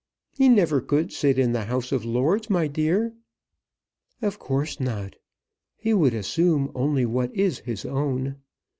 "He 0.35 0.49
never 0.49 0.81
could 0.81 1.13
sit 1.13 1.37
in 1.37 1.51
the 1.51 1.65
House 1.65 1.91
of 1.91 2.03
Lords, 2.03 2.49
my 2.49 2.65
dear." 2.65 3.13
"Of 4.19 4.39
course 4.39 4.79
not. 4.79 5.15
He 5.77 5.93
would 5.93 6.15
assume 6.15 6.71
only 6.73 7.05
what 7.05 7.31
is 7.35 7.59
his 7.59 7.85
own. 7.85 8.37